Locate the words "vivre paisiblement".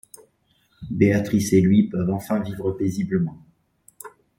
2.39-3.37